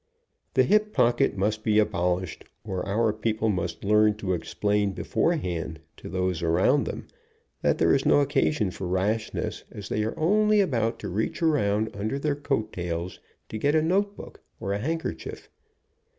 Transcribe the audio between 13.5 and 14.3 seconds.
get a note